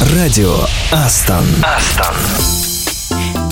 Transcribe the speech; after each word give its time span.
Радио 0.00 0.56
Астон. 0.90 1.44
Астон. 1.62 2.16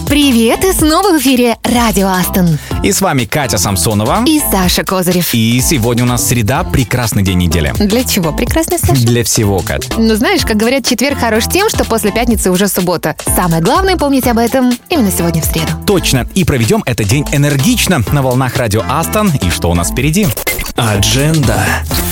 Привет, 0.06 0.64
и 0.64 0.72
снова 0.72 1.16
в 1.16 1.20
эфире 1.20 1.56
Радио 1.62 2.08
Астон. 2.08 2.58
И 2.82 2.90
с 2.90 3.00
вами 3.00 3.24
Катя 3.24 3.58
Самсонова. 3.58 4.24
И 4.26 4.40
Саша 4.50 4.82
Козырев. 4.82 5.32
И 5.32 5.60
сегодня 5.60 6.02
у 6.02 6.06
нас 6.06 6.26
среда, 6.26 6.64
прекрасный 6.64 7.22
день 7.22 7.38
недели. 7.38 7.72
Для 7.78 8.04
чего 8.04 8.32
прекрасный, 8.32 8.78
Саша? 8.78 9.06
Для 9.06 9.22
всего, 9.24 9.60
Кать. 9.60 9.88
Ну, 9.96 10.14
знаешь, 10.16 10.42
как 10.42 10.56
говорят, 10.56 10.84
четверг 10.84 11.18
хорош 11.18 11.44
тем, 11.50 11.68
что 11.70 11.84
после 11.84 12.10
пятницы 12.10 12.50
уже 12.50 12.66
суббота. 12.66 13.14
Самое 13.36 13.62
главное 13.62 13.96
помнить 13.96 14.26
об 14.26 14.38
этом 14.38 14.76
именно 14.90 15.12
сегодня 15.12 15.40
в 15.40 15.46
среду. 15.46 15.72
Точно. 15.86 16.26
И 16.34 16.44
проведем 16.44 16.82
этот 16.86 17.06
день 17.06 17.24
энергично 17.32 18.02
на 18.10 18.20
волнах 18.20 18.56
Радио 18.56 18.82
Астон. 18.88 19.30
И 19.40 19.48
что 19.48 19.70
у 19.70 19.74
нас 19.74 19.90
впереди? 19.90 20.26
Адженда. 20.76 21.64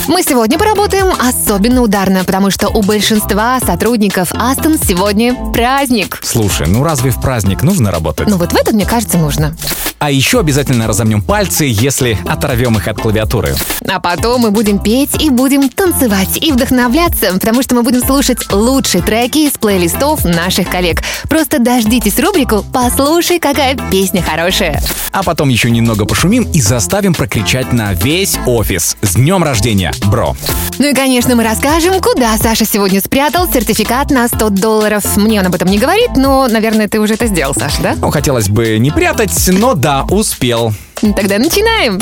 Мы 0.09 0.23
сегодня 0.23 0.59
поработаем 0.59 1.13
особенно 1.19 1.83
ударно, 1.83 2.25
потому 2.25 2.51
что 2.51 2.69
у 2.69 2.83
большинства 2.83 3.61
сотрудников 3.61 4.33
Астон 4.33 4.79
сегодня 4.79 5.35
праздник. 5.53 6.19
Слушай, 6.23 6.67
ну 6.67 6.83
разве 6.83 7.11
в 7.11 7.21
праздник 7.21 7.63
нужно 7.63 7.91
работать? 7.91 8.29
Ну 8.29 8.37
вот 8.37 8.53
в 8.53 8.57
этот, 8.57 8.75
мне 8.75 8.87
кажется, 8.87 9.19
нужно. 9.19 9.57
А 10.01 10.11
еще 10.11 10.41
обязательно 10.41 10.87
разомнем 10.87 11.21
пальцы, 11.21 11.67
если 11.69 12.17
оторвем 12.27 12.79
их 12.79 12.89
от 12.89 12.97
клавиатуры. 12.99 13.55
А 13.87 14.01
потом 14.01 14.41
мы 14.41 14.51
будем 14.51 14.79
петь 14.79 15.23
и 15.23 15.29
будем 15.29 15.69
танцевать 15.69 16.39
и 16.43 16.53
вдохновляться, 16.53 17.31
потому 17.35 17.63
что 17.63 17.75
мы 17.75 17.83
будем 17.83 18.01
слушать 18.01 18.51
лучшие 18.51 19.03
треки 19.03 19.47
из 19.47 19.53
плейлистов 19.53 20.25
наших 20.25 20.71
коллег. 20.71 21.03
Просто 21.29 21.59
дождитесь 21.59 22.19
рубрику 22.19 22.65
«Послушай, 22.73 23.39
какая 23.39 23.77
песня 23.91 24.23
хорошая». 24.23 24.83
А 25.13 25.23
потом 25.23 25.49
еще 25.51 25.71
немного 25.71 26.07
пошумим 26.07 26.45
и 26.45 26.63
заставим 26.63 27.13
прокричать 27.15 27.73
на 27.73 27.93
весь 27.93 28.39
офис. 28.47 28.97
С 29.03 29.17
днем 29.17 29.43
рождения, 29.43 29.90
бро! 30.07 30.37
Ну 30.79 30.87
и, 30.89 30.95
конечно, 30.95 31.35
мы 31.37 31.45
расскажем, 31.45 32.01
куда 32.01 32.37
Саша 32.39 32.65
сегодня 32.65 33.01
спрятал 33.01 33.51
сертификат 33.53 34.11
на 34.11 34.29
100 34.29 34.51
долларов. 34.51 35.05
Мне 35.17 35.41
он 35.41 35.47
об 35.47 35.55
этом 35.55 35.69
не 35.69 35.79
говорит, 35.79 36.11
но, 36.17 36.49
наверное, 36.49 36.89
ты 36.89 37.01
уже 37.01 37.15
это 37.15 37.27
сделал, 37.27 37.55
Саша, 37.55 37.83
да? 37.83 37.95
Ну, 37.97 38.11
хотелось 38.11 38.49
бы 38.49 38.79
не 38.79 38.91
прятать, 38.91 39.33
но 39.49 39.75
да, 39.75 40.05
успел. 40.11 40.73
Тогда 41.01 41.39
начинаем. 41.39 41.99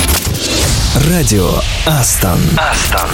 Радио 1.09 1.49
Астон. 1.85 2.39
Астон. 2.57 3.09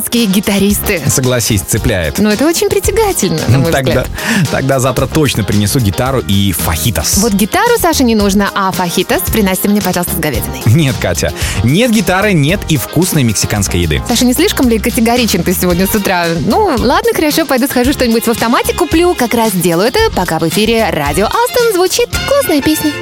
Мексиканские 0.00 0.26
гитаристы. 0.26 1.02
Согласись, 1.08 1.60
цепляет. 1.60 2.18
Ну, 2.18 2.30
это 2.30 2.46
очень 2.46 2.68
притягательно, 2.68 3.40
на 3.48 3.58
мой 3.58 3.70
Тогда, 3.70 4.02
взгляд. 4.02 4.08
тогда 4.50 4.80
завтра 4.80 5.06
точно 5.06 5.44
принесу 5.44 5.78
гитару 5.78 6.20
и 6.20 6.52
фахитос. 6.52 7.18
Вот 7.18 7.32
гитару 7.32 7.78
Саше 7.78 8.04
не 8.04 8.14
нужно, 8.14 8.50
а 8.54 8.70
фахитос 8.72 9.22
приносите 9.30 9.68
мне, 9.68 9.80
пожалуйста, 9.82 10.14
с 10.14 10.18
говядиной. 10.18 10.62
Нет, 10.66 10.96
Катя, 11.00 11.32
нет 11.64 11.90
гитары, 11.90 12.32
нет 12.32 12.60
и 12.68 12.76
вкусной 12.76 13.22
мексиканской 13.22 13.80
еды. 13.80 14.02
Саша, 14.08 14.24
не 14.24 14.32
слишком 14.32 14.68
ли 14.68 14.78
категоричен 14.78 15.42
ты 15.42 15.52
сегодня 15.52 15.86
с 15.86 15.94
утра? 15.94 16.26
Ну, 16.46 16.64
ладно, 16.78 17.10
хорошо, 17.14 17.44
пойду 17.44 17.66
схожу 17.66 17.92
что-нибудь 17.92 18.26
в 18.26 18.30
автомате 18.30 18.74
куплю. 18.74 19.14
Как 19.14 19.34
раз 19.34 19.52
делаю 19.52 19.88
это, 19.88 19.98
пока 20.14 20.38
в 20.38 20.48
эфире 20.48 20.88
радио 20.90 21.26
Астон 21.26 21.74
звучит 21.74 22.08
классная 22.28 22.62
песня. 22.62 22.92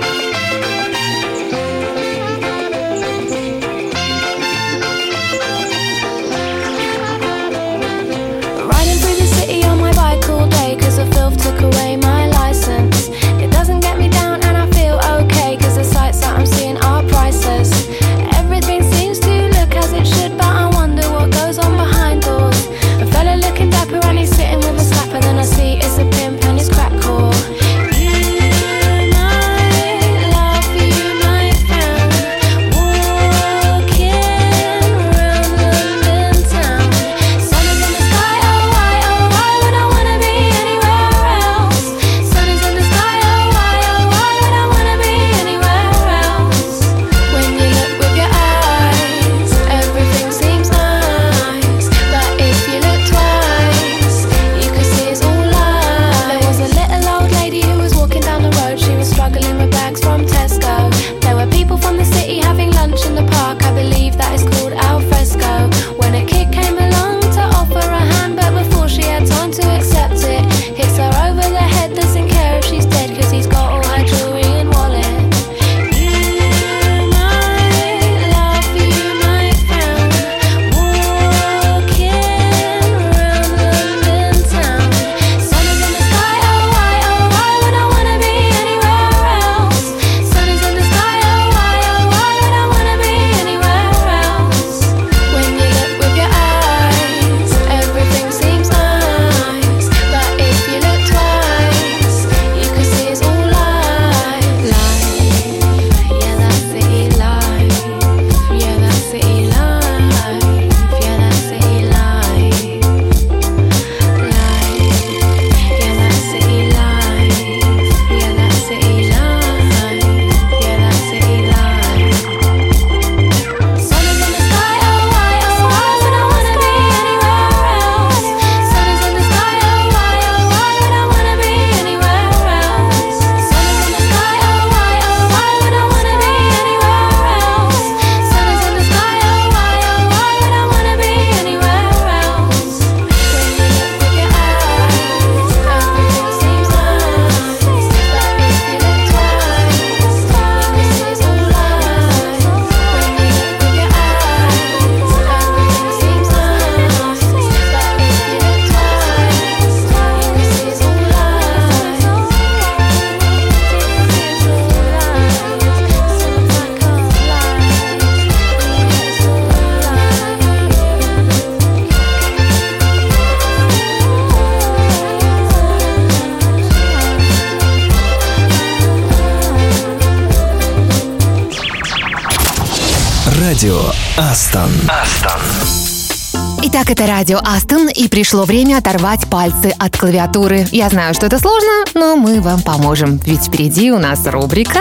Радио 187.29 187.41
Астон, 187.45 187.89
и 187.91 188.09
пришло 188.09 188.45
время 188.45 188.79
оторвать 188.79 189.29
пальцы 189.29 189.75
от 189.79 189.99
клавиатуры. 189.99 190.67
Я 190.73 190.89
знаю, 190.89 191.13
что 191.13 191.27
это 191.27 191.39
сложно, 191.39 191.85
но 191.93 192.17
мы 192.17 192.41
вам 192.41 192.63
поможем, 192.63 193.21
ведь 193.27 193.45
впереди 193.45 193.93
у 193.93 193.99
нас 193.99 194.25
рубрика 194.25 194.81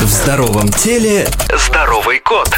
В 0.00 0.06
здоровом 0.06 0.70
теле 0.72 1.28
здоровый 1.66 2.18
кот. 2.20 2.48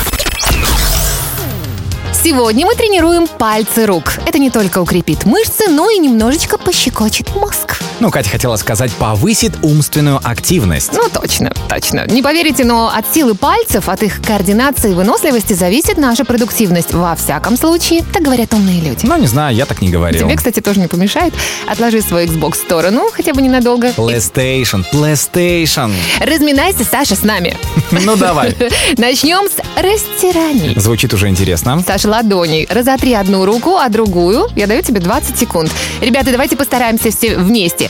Сегодня 2.22 2.64
мы 2.64 2.76
тренируем 2.76 3.26
пальцы 3.26 3.86
рук. 3.86 4.18
Это 4.24 4.38
не 4.38 4.50
только 4.50 4.78
укрепит 4.78 5.24
мышцы, 5.24 5.68
но 5.68 5.90
и 5.90 5.98
немножечко 5.98 6.56
пощекочет 6.56 7.34
мозг. 7.34 7.81
Ну, 8.00 8.10
Катя 8.10 8.30
хотела 8.30 8.56
сказать, 8.56 8.92
повысит 8.92 9.52
умственную 9.62 10.20
активность. 10.22 10.90
Ну, 10.92 11.08
точно, 11.08 11.52
точно. 11.68 12.06
Не 12.06 12.22
поверите, 12.22 12.64
но 12.64 12.88
от 12.88 13.04
силы 13.14 13.34
пальцев, 13.34 13.88
от 13.88 14.02
их 14.02 14.20
координации 14.22 14.90
и 14.90 14.94
выносливости 14.94 15.52
зависит 15.52 15.98
наша 15.98 16.24
продуктивность. 16.24 16.92
Во 16.92 17.14
всяком 17.16 17.56
случае, 17.56 18.02
так 18.12 18.22
говорят 18.22 18.52
умные 18.54 18.80
люди. 18.80 19.06
Ну, 19.06 19.16
не 19.18 19.26
знаю, 19.26 19.54
я 19.54 19.66
так 19.66 19.80
не 19.80 19.90
говорил. 19.90 20.26
Тебе, 20.26 20.36
кстати, 20.36 20.60
тоже 20.60 20.80
не 20.80 20.88
помешает. 20.88 21.32
Отложи 21.66 22.00
свой 22.02 22.26
Xbox 22.26 22.52
в 22.52 22.56
сторону, 22.56 23.08
хотя 23.12 23.32
бы 23.34 23.42
ненадолго. 23.42 23.88
PlayStation, 23.90 24.84
PlayStation. 24.92 25.92
Разминайся, 26.20 26.84
Саша, 26.84 27.14
с 27.16 27.22
нами. 27.22 27.56
Ну, 28.04 28.16
давай. 28.16 28.56
Начнем 28.96 29.48
с 29.48 29.56
растираний. 29.80 30.74
Звучит 30.76 31.12
уже 31.14 31.28
интересно. 31.28 31.82
Саша, 31.86 32.08
ладони. 32.08 32.66
Разотри 32.68 33.12
одну 33.12 33.44
руку, 33.44 33.76
а 33.76 33.88
другую. 33.90 34.48
Я 34.56 34.66
даю 34.66 34.82
тебе 34.82 35.00
20 35.00 35.38
секунд. 35.38 35.70
Ребята, 36.00 36.32
давайте 36.32 36.56
постараемся 36.56 37.10
все 37.10 37.36
вместе. 37.36 37.81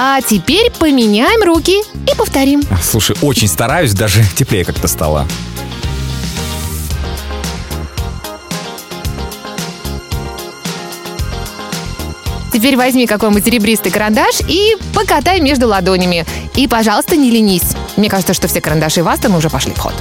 А 0.00 0.20
теперь 0.20 0.70
поменяем 0.70 1.42
руки 1.42 1.80
и 1.80 2.16
повторим. 2.16 2.62
Слушай, 2.80 3.16
очень 3.20 3.48
стараюсь, 3.48 3.92
даже 3.92 4.22
теплее 4.36 4.64
как-то 4.64 4.86
стало. 4.86 5.26
Теперь 12.52 12.76
возьми 12.76 13.06
какой-нибудь 13.06 13.44
серебристый 13.44 13.90
карандаш 13.90 14.40
и 14.48 14.76
покатай 14.94 15.40
между 15.40 15.66
ладонями. 15.66 16.24
И, 16.54 16.66
пожалуйста, 16.68 17.16
не 17.16 17.30
ленись. 17.30 17.74
Мне 17.96 18.08
кажется, 18.08 18.34
что 18.34 18.46
все 18.46 18.60
карандаши 18.60 19.02
в 19.02 19.08
Астон 19.08 19.34
уже 19.34 19.50
пошли 19.50 19.72
в 19.72 19.78
ход. 19.78 19.94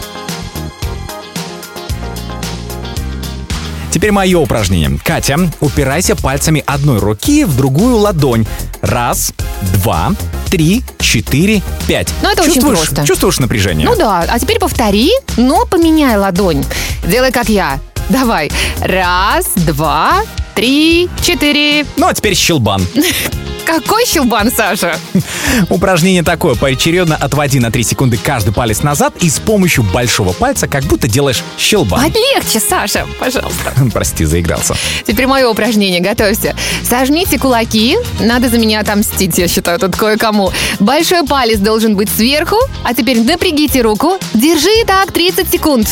Теперь 3.98 4.12
мое 4.12 4.38
упражнение. 4.38 5.00
Катя, 5.04 5.40
упирайся 5.60 6.16
пальцами 6.16 6.62
одной 6.68 7.00
руки 7.00 7.46
в 7.46 7.58
другую 7.58 7.96
ладонь. 7.96 8.46
Раз, 8.82 9.32
два, 9.74 10.12
три, 10.52 10.84
четыре, 11.00 11.64
пять. 11.88 12.14
Ну, 12.22 12.30
это 12.30 12.44
очень 12.44 12.54
чувствуешь, 12.54 12.78
просто. 12.78 13.08
Чувствуешь 13.08 13.40
напряжение? 13.40 13.88
Ну 13.90 13.96
да, 13.96 14.24
а 14.30 14.38
теперь 14.38 14.60
повтори, 14.60 15.10
но 15.36 15.66
поменяй 15.66 16.16
ладонь. 16.16 16.64
Делай 17.08 17.32
как 17.32 17.50
я. 17.50 17.80
Давай. 18.10 18.52
Раз, 18.82 19.48
два, 19.56 20.22
три, 20.54 21.10
четыре. 21.24 21.84
Ну, 21.96 22.06
а 22.06 22.14
теперь 22.14 22.36
щелбан. 22.36 22.86
Какой 23.68 24.06
щелбан, 24.06 24.50
Саша? 24.50 24.98
Упражнение 25.70 26.24
такое. 26.24 26.56
Поочередно 26.56 27.18
отводи 27.18 27.60
на 27.60 27.70
3 27.70 27.84
секунды 27.84 28.18
каждый 28.18 28.54
палец 28.54 28.82
назад 28.82 29.14
и 29.20 29.30
с 29.30 29.40
помощью 29.40 29.84
большого 29.84 30.32
пальца 30.32 30.70
как 30.70 30.86
будто 30.86 31.10
делаешь 31.10 31.44
щелбан. 31.58 32.02
Подлегче, 32.02 32.62
Саша, 32.62 33.06
пожалуйста. 33.20 33.74
Прости, 33.94 34.24
заигрался. 34.24 34.74
Теперь 35.06 35.28
мое 35.28 35.50
упражнение. 35.50 36.00
Готовься. 36.00 36.56
Сожмите 36.90 37.38
кулаки. 37.38 37.98
Надо 38.22 38.48
за 38.48 38.58
меня 38.58 38.80
отомстить, 38.80 39.38
я 39.38 39.50
считаю, 39.50 39.80
тут 39.80 39.98
кое-кому. 39.98 40.54
Большой 40.80 41.28
палец 41.28 41.60
должен 41.60 41.98
быть 41.98 42.10
сверху. 42.10 42.56
А 42.86 42.94
теперь 42.94 43.22
напрягите 43.22 43.82
руку. 43.82 44.18
Держи 44.34 44.86
так 44.86 45.12
30 45.12 45.52
секунд. 45.52 45.90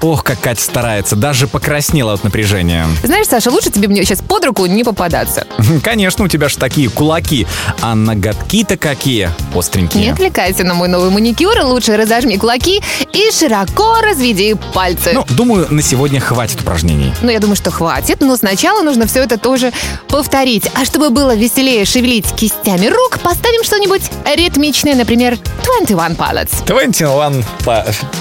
Ох, 0.00 0.22
как 0.22 0.38
Катя 0.40 0.62
старается, 0.62 1.16
даже 1.16 1.48
покраснела 1.48 2.12
от 2.12 2.22
напряжения. 2.22 2.86
Знаешь, 3.02 3.26
Саша, 3.26 3.50
лучше 3.50 3.70
тебе 3.70 3.88
мне 3.88 4.04
сейчас 4.04 4.20
под 4.20 4.44
руку 4.44 4.64
не 4.66 4.84
попадаться. 4.84 5.46
Конечно, 5.82 6.24
у 6.24 6.28
тебя 6.28 6.48
же 6.48 6.56
такие 6.56 6.88
кулаки, 6.88 7.46
а 7.80 7.94
ноготки-то 7.96 8.76
какие 8.76 9.30
Не 9.52 9.58
остренькие. 9.58 10.12
отвлекайся 10.12 10.62
на 10.64 10.74
мой 10.74 10.88
новый 10.88 11.10
маникюр. 11.10 11.58
Лучше 11.64 11.96
разожми 11.96 12.36
кулаки 12.36 12.80
и 13.12 13.30
широко 13.32 14.00
разведи 14.00 14.54
пальцы. 14.72 15.10
Ну, 15.14 15.24
думаю, 15.30 15.66
на 15.70 15.82
сегодня 15.82 16.20
хватит 16.20 16.60
упражнений. 16.60 17.12
Ну, 17.20 17.30
я 17.30 17.40
думаю, 17.40 17.56
что 17.56 17.70
хватит, 17.72 18.20
но 18.20 18.36
сначала 18.36 18.82
нужно 18.82 19.06
все 19.08 19.24
это 19.24 19.36
тоже 19.36 19.72
повторить. 20.08 20.70
А 20.74 20.84
чтобы 20.84 21.10
было 21.10 21.34
веселее 21.34 21.84
шевелить 21.84 22.32
кистями 22.36 22.86
рук, 22.86 23.18
поставим 23.18 23.64
что-нибудь 23.64 24.02
ритмичное, 24.36 24.94
например, 24.94 25.36
21 25.64 26.14
палец. 26.14 26.50
21 26.66 27.44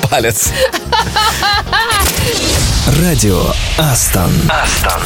палец. 0.09 0.49
Радио 3.02 3.42
Астон. 3.78 4.30
Астон. 4.48 5.02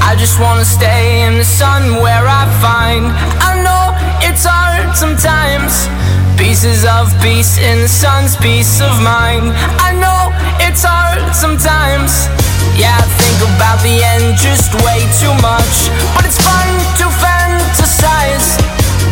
I 0.00 0.16
just 0.16 0.38
wanna 0.38 0.64
stay 0.64 1.22
in 1.22 1.38
the 1.38 1.44
sun 1.44 1.96
where 2.02 2.26
I 2.26 2.46
find 2.60 3.06
I 3.40 3.62
know 3.64 3.94
it's 4.28 4.44
hard 4.44 4.94
sometimes 4.96 5.88
Pieces 6.36 6.84
of 6.84 7.12
peace 7.22 7.58
in 7.58 7.80
the 7.80 7.88
sun's 7.88 8.36
peace 8.36 8.80
of 8.80 9.00
mind 9.00 9.52
I 9.80 9.92
know 10.02 10.30
it's 10.60 10.82
hard 10.84 11.34
sometimes 11.34 12.28
yeah, 12.77 12.93
I 12.93 13.05
think 13.17 13.39
about 13.57 13.81
the 13.81 13.97
end 14.13 14.37
just 14.37 14.69
way 14.85 15.01
too 15.19 15.33
much. 15.41 15.89
But 16.13 16.25
it's 16.29 16.37
fun 16.37 16.69
to 17.01 17.05
fantasize. 17.09 18.57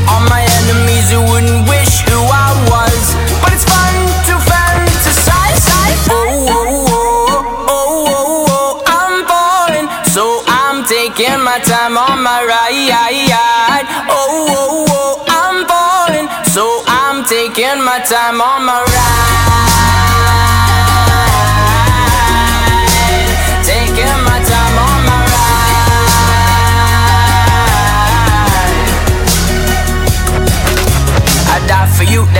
All 0.09 0.21
my 0.29 0.45
enemies 0.61 1.09
who 1.09 1.21
wouldn't 1.33 1.67
wish 1.67 2.05
who 2.05 2.19
I 2.29 2.53
was. 2.69 3.03
But 3.41 3.51
it's 3.57 3.65
fun 3.65 3.95
to 4.29 4.35
fantasize. 4.37 5.65
Oh, 6.13 6.45
oh, 6.45 6.85
oh, 6.89 7.65
oh, 7.67 8.05
oh, 8.07 8.45
oh, 8.53 8.73
I'm 8.85 9.25
falling 9.25 9.87
So 10.13 10.43
I'm 10.45 10.85
taking 10.85 11.41
my 11.41 11.57
time 11.59 11.97
on 11.97 12.21
my 12.21 12.45
ride. 12.45 13.85
Oh, 14.09 14.45
oh, 14.53 14.85
oh, 14.89 15.25
I'm 15.27 15.65
falling 15.65 16.29
So 16.53 16.83
I'm 16.85 17.25
taking 17.25 17.81
my 17.83 17.99
time 18.05 18.41
on 18.41 18.65
my 18.65 18.79
ride 18.79 18.94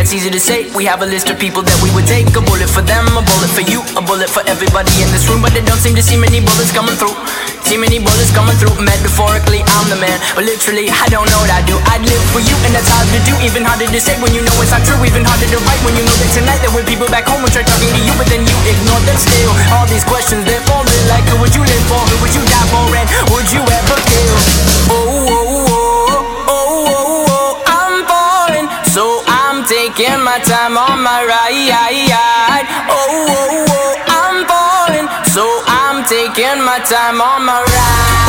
that's 0.06 0.22
easy 0.22 0.30
to 0.30 0.38
say. 0.38 0.70
We 0.78 0.86
have 0.86 1.02
a 1.02 1.10
list 1.10 1.34
of 1.34 1.42
people 1.42 1.66
that 1.66 1.78
we 1.82 1.90
would 1.98 2.06
take. 2.06 2.30
A 2.38 2.44
bullet 2.46 2.70
for 2.70 2.86
them, 2.86 3.10
a 3.18 3.26
bullet 3.26 3.50
for 3.50 3.66
you, 3.66 3.82
a 3.98 4.06
bullet 4.06 4.30
for 4.30 4.46
everybody 4.46 4.94
in 5.02 5.10
this 5.10 5.26
room. 5.26 5.42
But 5.42 5.58
they 5.58 5.66
don't 5.66 5.82
seem 5.82 5.98
to 5.98 6.06
see 6.06 6.14
many 6.14 6.46
bullets 6.46 6.70
coming 6.70 6.94
through. 6.94 7.18
See 7.66 7.74
many 7.74 7.98
bullets 7.98 8.30
coming 8.30 8.54
through. 8.62 8.78
Metaphorically, 8.78 9.66
I'm 9.66 9.90
the 9.90 9.98
man. 9.98 10.14
But 10.38 10.46
literally, 10.46 10.94
I 10.94 11.10
don't 11.10 11.26
know 11.26 11.42
what 11.42 11.50
I 11.50 11.66
do. 11.66 11.74
I'd 11.90 12.06
live 12.06 12.22
for 12.30 12.38
you, 12.38 12.54
and 12.70 12.78
that's 12.78 12.86
hard 12.86 13.10
to 13.18 13.20
do. 13.26 13.34
Even 13.42 13.66
harder 13.66 13.90
to 13.90 13.98
say 13.98 14.14
when 14.22 14.30
you 14.30 14.46
know 14.46 14.54
it's 14.62 14.70
not 14.70 14.86
true. 14.86 15.02
Even 15.02 15.26
harder 15.26 15.50
to 15.50 15.58
write 15.66 15.82
when 15.82 15.98
you 15.98 16.06
know 16.06 16.18
that 16.22 16.30
tonight 16.38 16.62
there 16.62 16.74
were 16.78 16.86
people 16.86 17.10
back 17.10 17.26
home 17.26 17.42
who 17.42 17.50
tried 17.50 17.66
talking 17.66 17.90
to 17.90 18.02
you, 18.06 18.14
but 18.22 18.30
then 18.30 18.46
you 18.46 18.58
ignore 18.70 19.02
them 19.10 19.18
still. 19.18 19.50
All 19.74 19.90
these 19.90 20.06
questions, 20.06 20.46
they're 20.46 20.62
falling 20.70 21.02
like 21.10 21.26
who 21.34 21.42
would 21.42 21.58
you 21.58 21.66
live 21.66 21.86
for? 21.90 21.98
Who 21.98 22.16
would 22.22 22.34
you 22.38 22.46
die 22.46 22.70
for? 22.70 22.86
And 22.94 23.10
would 23.34 23.50
you 23.50 23.66
ever 23.66 23.98
kill? 24.06 24.38
Oh, 24.94 25.15
taking 29.96 30.24
my 30.24 30.40
time 30.40 30.78
on 30.78 31.04
my 31.04 31.24
ride. 31.24 32.68
Oh, 32.90 33.28
oh, 33.30 33.66
oh, 33.70 33.96
I'm 34.08 34.46
falling. 34.46 35.08
So 35.32 35.64
I'm 35.68 36.04
taking 36.04 36.64
my 36.66 36.80
time 36.80 37.22
on 37.22 37.46
my 37.46 37.62
ride. 37.62 38.25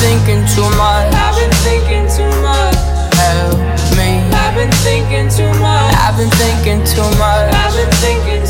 Thinking 0.00 0.42
too 0.48 0.64
much. 0.80 1.12
I've 1.12 1.36
been 1.36 1.52
thinking 1.60 2.08
too 2.08 2.32
much. 2.40 2.74
Help 3.20 3.60
me. 4.00 4.24
I've 4.32 4.56
been 4.56 4.72
thinking 4.80 5.28
too 5.28 5.52
much. 5.60 5.92
I've 6.00 6.16
been 6.16 6.32
thinking 6.40 6.80
too 6.88 7.04
much. 7.20 7.52
I've 7.52 7.76
been 7.76 7.92
thinking 8.00 8.44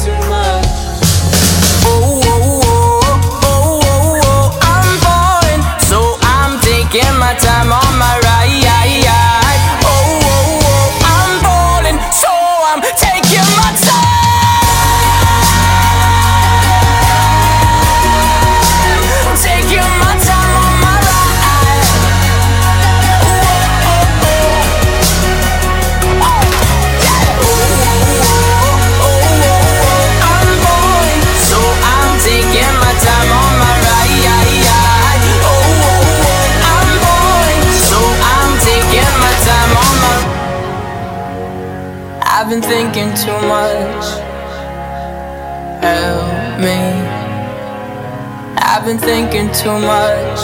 thinking 49.31 49.55
too 49.55 49.79
much. 49.79 50.41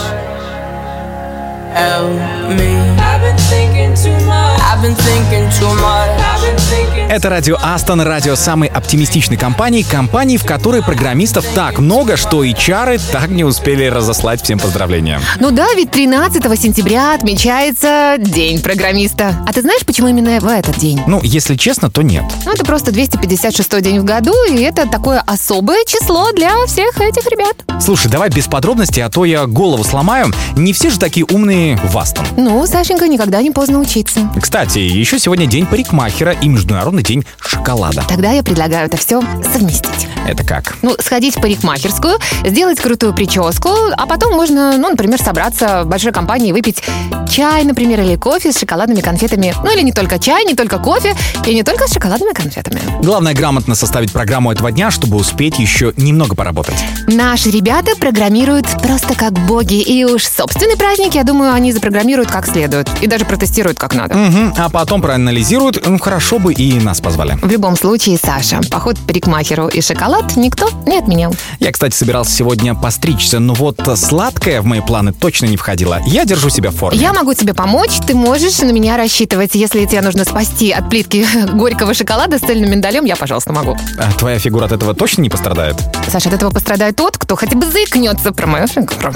help 1.74 2.12
me. 2.56 2.76
I've 3.02 3.20
been 3.20 3.36
thinking 3.36 3.94
too 3.96 4.14
much. 4.26 4.60
I've 4.60 4.80
been 4.80 4.94
thinking 4.94 5.50
too 5.58 5.74
much. 5.82 6.65
Это 7.08 7.30
радио 7.30 7.56
Астон, 7.62 8.00
радио 8.00 8.34
самой 8.34 8.68
оптимистичной 8.68 9.36
компании, 9.36 9.82
компании, 9.82 10.36
в 10.36 10.44
которой 10.44 10.82
программистов 10.82 11.46
так 11.54 11.78
много, 11.78 12.16
что 12.16 12.42
и 12.42 12.52
чары 12.52 12.98
так 13.12 13.28
не 13.28 13.44
успели 13.44 13.84
разослать 13.84 14.42
всем 14.42 14.58
поздравления. 14.58 15.20
Ну 15.38 15.52
да, 15.52 15.66
ведь 15.76 15.92
13 15.92 16.42
сентября 16.60 17.14
отмечается 17.14 18.16
День 18.18 18.60
программиста. 18.60 19.34
А 19.46 19.52
ты 19.52 19.62
знаешь, 19.62 19.86
почему 19.86 20.08
именно 20.08 20.40
в 20.40 20.46
этот 20.46 20.76
день? 20.78 21.00
Ну, 21.06 21.20
если 21.22 21.54
честно, 21.54 21.90
то 21.90 22.02
нет. 22.02 22.24
Ну, 22.44 22.52
это 22.52 22.64
просто 22.64 22.90
256 22.90 23.80
день 23.80 24.00
в 24.00 24.04
году, 24.04 24.34
и 24.50 24.60
это 24.62 24.88
такое 24.88 25.22
особое 25.26 25.84
число 25.84 26.32
для 26.32 26.66
всех 26.66 27.00
этих 27.00 27.26
ребят. 27.28 27.56
Слушай, 27.80 28.10
давай 28.10 28.30
без 28.30 28.46
подробностей, 28.46 29.04
а 29.04 29.10
то 29.10 29.24
я 29.24 29.46
голову 29.46 29.84
сломаю. 29.84 30.32
Не 30.56 30.72
все 30.72 30.90
же 30.90 30.98
такие 30.98 31.24
умные 31.26 31.78
в 31.84 31.96
Астон. 31.96 32.26
Ну, 32.36 32.66
Сашенька, 32.66 33.06
никогда 33.06 33.40
не 33.42 33.52
поздно 33.52 33.78
учиться. 33.78 34.28
Кстати, 34.40 34.78
еще 34.78 35.18
сегодня 35.18 35.46
день 35.46 35.66
парикмахера 35.66 36.32
и 36.32 36.48
Международный 36.60 37.02
день 37.02 37.22
шоколада. 37.38 38.02
Тогда 38.08 38.32
я 38.32 38.42
предлагаю 38.42 38.86
это 38.86 38.96
все 38.96 39.22
совместить. 39.52 40.08
Это 40.26 40.42
как? 40.42 40.74
Ну, 40.80 40.96
сходить 40.98 41.36
в 41.36 41.40
парикмахерскую, 41.40 42.18
сделать 42.46 42.80
крутую 42.80 43.12
прическу, 43.12 43.68
а 43.96 44.06
потом 44.06 44.32
можно, 44.34 44.76
ну, 44.78 44.88
например, 44.90 45.20
собраться 45.20 45.82
в 45.84 45.86
большой 45.86 46.12
компании 46.12 46.48
и 46.48 46.52
выпить 46.52 46.82
чай, 47.30 47.62
например, 47.64 48.00
или 48.00 48.16
кофе 48.16 48.52
с 48.52 48.58
шоколадными 48.58 49.02
конфетами. 49.02 49.54
Ну, 49.62 49.70
или 49.72 49.82
не 49.82 49.92
только 49.92 50.18
чай, 50.18 50.44
не 50.46 50.54
только 50.54 50.78
кофе, 50.78 51.14
и 51.44 51.54
не 51.54 51.62
только 51.62 51.86
с 51.86 51.92
шоколадными 51.92 52.32
конфетами. 52.32 52.80
Главное 53.02 53.34
грамотно 53.34 53.74
составить 53.74 54.10
программу 54.12 54.50
этого 54.50 54.72
дня, 54.72 54.90
чтобы 54.90 55.18
успеть 55.18 55.58
еще 55.58 55.92
немного 55.98 56.34
поработать. 56.34 56.76
Наши 57.06 57.50
ребята 57.50 57.94
программируют 58.00 58.66
просто 58.82 59.14
как 59.14 59.32
боги, 59.34 59.80
и 59.82 60.04
уж 60.04 60.24
собственный 60.24 60.76
праздник, 60.76 61.14
я 61.14 61.22
думаю, 61.22 61.52
они 61.52 61.70
запрограммируют 61.70 62.30
как 62.30 62.46
следует, 62.46 62.88
и 63.02 63.06
даже 63.06 63.26
протестируют 63.26 63.78
как 63.78 63.94
надо. 63.94 64.14
Мгм, 64.16 64.54
А 64.56 64.70
потом 64.70 65.02
проанализируют, 65.02 65.86
ну, 65.86 65.98
хорошо 66.00 66.38
бы 66.38 66.45
и 66.54 66.78
нас 66.80 67.00
позвали. 67.00 67.38
В 67.42 67.50
любом 67.50 67.76
случае, 67.76 68.18
Саша, 68.22 68.60
поход 68.70 68.98
к 68.98 69.06
парикмахеру 69.06 69.68
и 69.68 69.80
шоколад 69.80 70.36
никто 70.36 70.70
не 70.86 70.98
отменял. 70.98 71.34
Я, 71.60 71.72
кстати, 71.72 71.94
собирался 71.94 72.32
сегодня 72.32 72.74
постричься, 72.74 73.38
но 73.38 73.54
вот 73.54 73.80
сладкое 73.96 74.60
в 74.60 74.64
мои 74.64 74.80
планы 74.80 75.12
точно 75.12 75.46
не 75.46 75.56
входило. 75.56 76.00
Я 76.06 76.24
держу 76.24 76.50
себя 76.50 76.70
в 76.70 76.76
форме. 76.76 76.98
Я 76.98 77.12
могу 77.12 77.34
тебе 77.34 77.54
помочь, 77.54 77.98
ты 78.06 78.14
можешь 78.14 78.58
на 78.60 78.70
меня 78.70 78.96
рассчитывать. 78.96 79.54
Если 79.54 79.84
тебе 79.84 80.02
нужно 80.02 80.24
спасти 80.24 80.70
от 80.72 80.88
плитки 80.90 81.26
горького 81.52 81.94
шоколада 81.94 82.38
с 82.38 82.42
цельным 82.42 82.70
миндалем, 82.70 83.04
я, 83.04 83.16
пожалуйста, 83.16 83.52
могу. 83.52 83.76
А 83.98 84.12
твоя 84.12 84.38
фигура 84.38 84.66
от 84.66 84.72
этого 84.72 84.94
точно 84.94 85.22
не 85.22 85.28
пострадает? 85.28 85.76
Саша, 86.10 86.28
от 86.28 86.34
этого 86.34 86.50
пострадает 86.50 86.96
тот, 86.96 87.18
кто 87.18 87.36
хотя 87.36 87.56
бы 87.56 87.66
заикнется 87.70 88.32
про 88.32 88.46
мою 88.46 88.66
фигуру. 88.66 89.12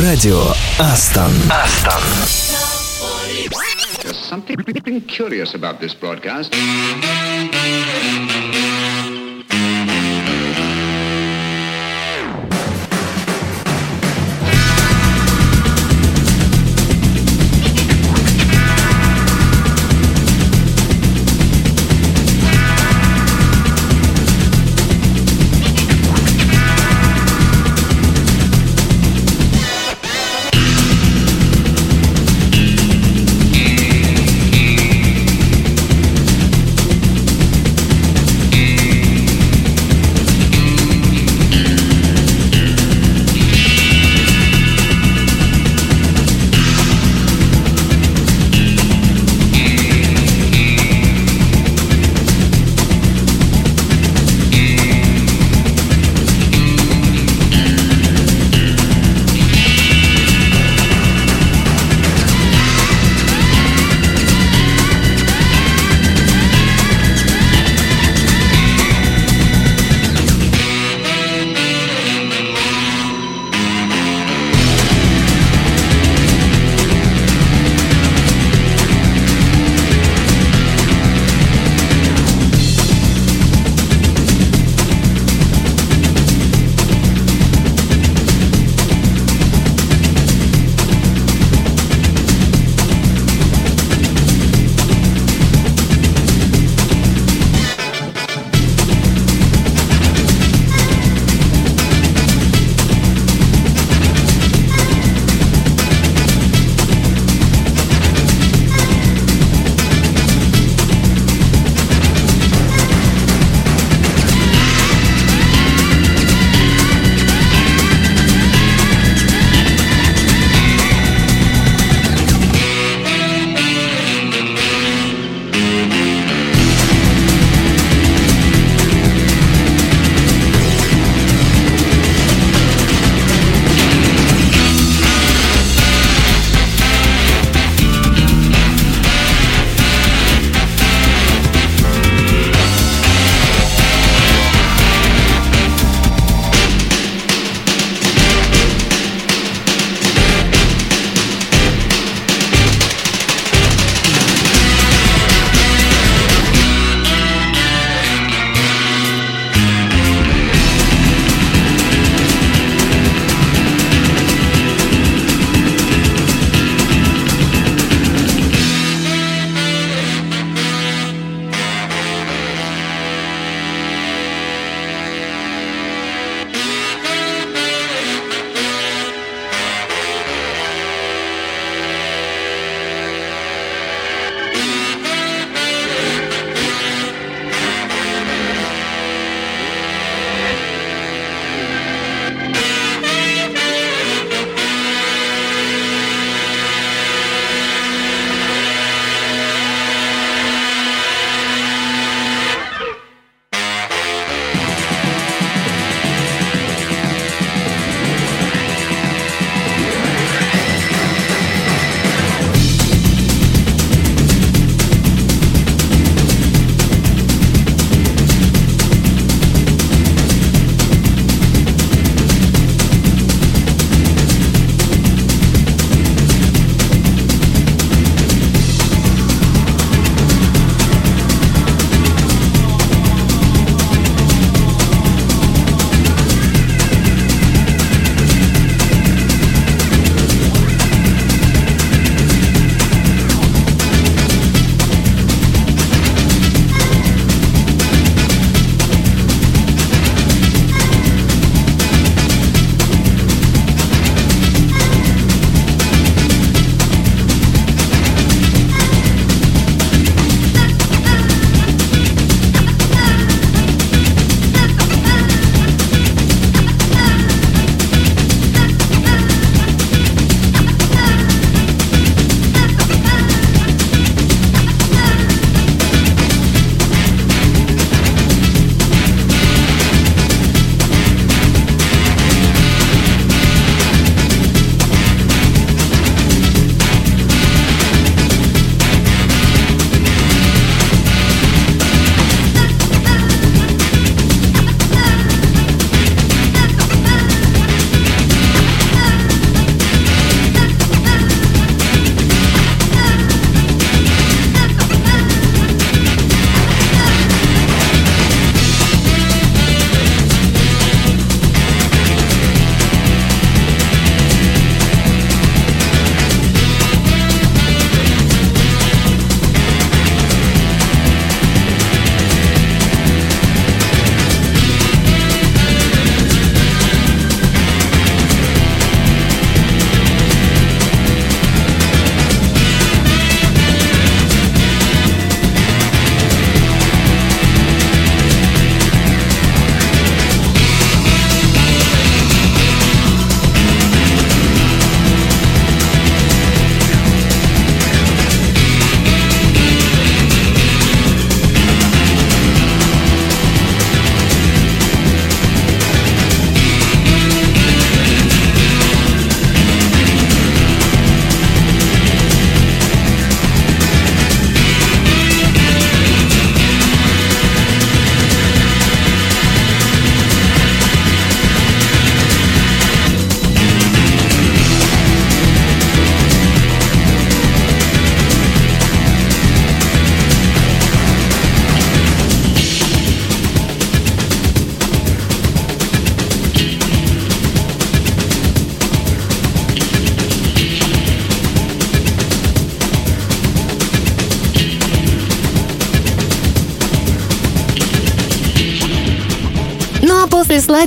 Радио 0.00 0.42
Астон. 0.78 1.32
Астон. 1.50 2.71
There's 4.12 4.26
something 4.26 5.00
curious 5.08 5.54
about 5.54 5.80
this 5.80 5.94
broadcast. 5.94 6.52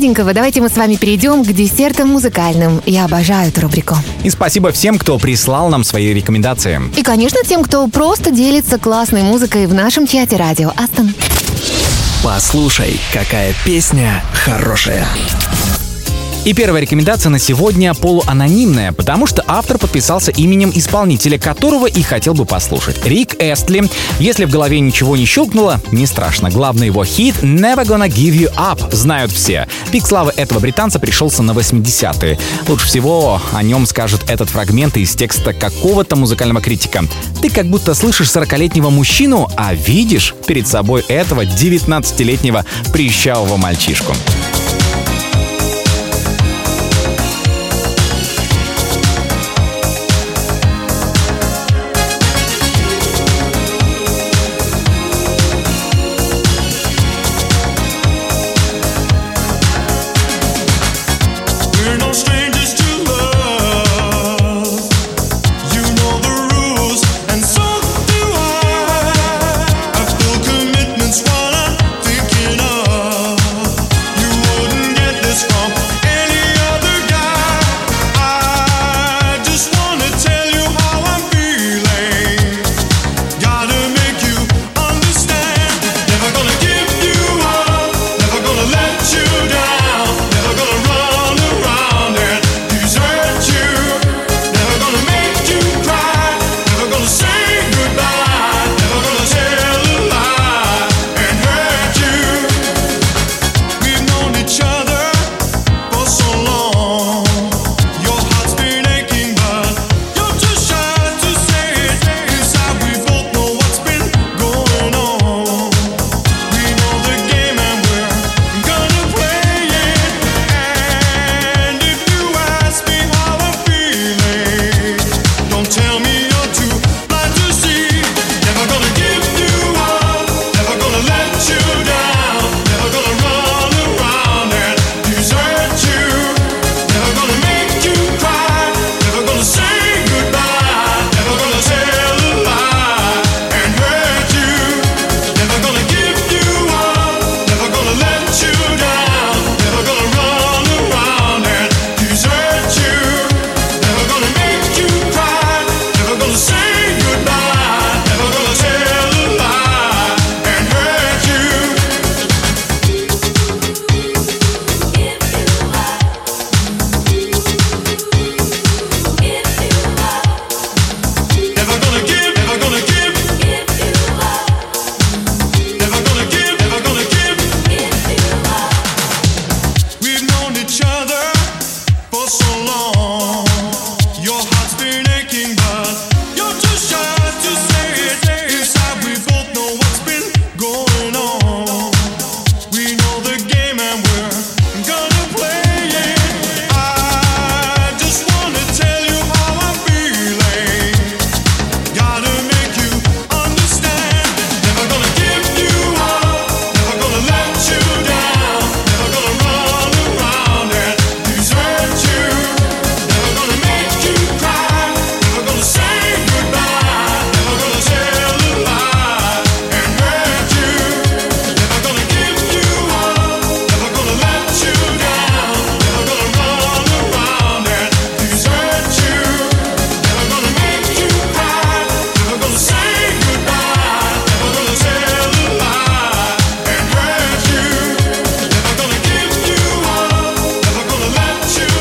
Сладенького 0.05 0.33
давайте 0.33 0.61
мы 0.61 0.69
с 0.69 0.77
вами 0.77 0.97
перейдем 0.97 1.43
к 1.43 1.51
десертам 1.51 2.09
музыкальным. 2.09 2.79
Я 2.85 3.05
обожаю 3.05 3.49
эту 3.49 3.61
рубрику. 3.61 3.95
И 4.23 4.29
спасибо 4.29 4.71
всем, 4.71 4.99
кто 4.99 5.17
прислал 5.17 5.69
нам 5.69 5.83
свои 5.83 6.13
рекомендации. 6.13 6.79
И, 6.95 7.01
конечно, 7.01 7.39
тем, 7.43 7.63
кто 7.63 7.87
просто 7.87 8.29
делится 8.29 8.77
классной 8.77 9.23
музыкой 9.23 9.65
в 9.65 9.73
нашем 9.73 10.05
чате 10.05 10.35
радио 10.35 10.71
Астон. 10.77 11.11
Послушай, 12.23 12.99
какая 13.11 13.55
песня 13.65 14.23
хорошая. 14.45 15.07
И 16.45 16.53
первая 16.53 16.83
рекомендация 16.83 17.31
на 17.31 17.39
сегодня 17.39 17.95
полуанонимная, 17.95 18.91
потому 18.91 19.25
что 19.25 19.43
автор 19.47 19.79
подписался 19.79 20.29
именем 20.29 20.71
исполнителя, 20.75 21.39
которого 21.39 21.87
и 21.87 22.03
хотел 22.03 22.35
бы 22.35 22.45
послушать. 22.45 23.03
Рик 23.03 23.33
Эстли. 23.39 23.89
Если 24.19 24.45
в 24.45 24.51
голове 24.51 24.79
ничего 24.79 25.17
не 25.17 25.25
щелкнуло, 25.25 25.81
не 25.91 26.05
страшно. 26.05 26.51
Главный 26.51 26.85
его 26.85 27.03
хит 27.03 27.37
«Never 27.41 27.83
Gonna 27.83 28.07
Give 28.07 28.37
You 28.37 28.53
Up» 28.57 28.93
знают 28.93 29.31
все. 29.31 29.67
Пик 29.91 30.05
славы 30.05 30.33
этого 30.37 30.59
британца 30.59 30.99
пришелся 30.99 31.41
на 31.41 31.53
80-е. 31.53 32.37
Лучше 32.67 32.85
всего 32.85 33.41
о 33.51 33.63
нем 33.63 33.87
скажет 33.87 34.21
этот 34.29 34.51
фрагмент 34.51 34.97
из 34.97 35.15
текста 35.15 35.51
какого-то 35.51 36.15
музыкального 36.15 36.61
критика. 36.61 37.05
Ты 37.41 37.49
как 37.49 37.65
будто 37.65 37.95
слышишь 37.95 38.27
40-летнего 38.27 38.91
мужчину, 38.91 39.49
а 39.57 39.73
видишь 39.73 40.35
перед 40.45 40.67
собой 40.67 41.03
этого 41.07 41.43
19-летнего 41.43 42.65
прищавого 42.93 43.57
мальчишку. 43.57 44.13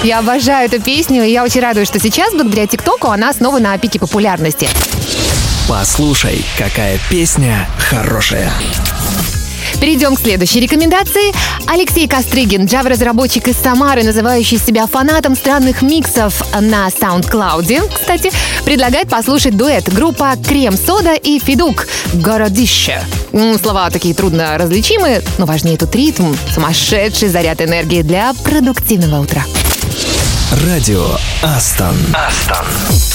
Я 0.04 0.18
обожаю 0.18 0.66
эту 0.66 0.82
песню, 0.82 1.24
и 1.24 1.30
я 1.30 1.42
очень 1.42 1.62
радуюсь, 1.62 1.88
что 1.88 1.98
сейчас, 1.98 2.34
благодаря 2.34 2.66
ТикТоку, 2.66 3.08
она 3.08 3.32
снова 3.32 3.58
на 3.58 3.78
пике 3.78 3.98
популярности. 3.98 4.68
Послушай, 5.66 6.44
какая 6.58 6.98
песня 7.08 7.66
хорошая. 7.78 8.52
Перейдем 9.80 10.14
к 10.14 10.20
следующей 10.20 10.60
рекомендации. 10.60 11.32
Алексей 11.66 12.06
Кострыгин, 12.06 12.66
Java-разработчик 12.66 13.48
из 13.48 13.56
Самары, 13.56 14.02
называющий 14.02 14.58
себя 14.58 14.86
фанатом 14.86 15.34
странных 15.34 15.80
миксов 15.80 16.42
на 16.52 16.88
SoundCloud, 16.88 17.90
кстати, 17.94 18.30
предлагает 18.66 19.08
послушать 19.08 19.56
дуэт 19.56 19.90
группа 19.90 20.34
Крем-Сода 20.46 21.14
и 21.14 21.38
Федук 21.38 21.88
«Городище». 22.12 23.00
Слова 23.62 23.88
такие 23.88 24.14
трудно 24.14 24.58
различимые, 24.58 25.22
но 25.38 25.46
важнее 25.46 25.78
тут 25.78 25.94
ритм, 25.96 26.34
сумасшедший 26.52 27.28
заряд 27.28 27.62
энергии 27.62 28.02
для 28.02 28.34
продуктивного 28.44 29.22
утра. 29.22 29.44
Радио 30.52 31.16
Астон. 31.42 31.96
Астон. 32.14 33.13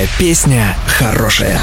Какая 0.00 0.18
песня 0.18 0.76
хорошая. 0.86 1.60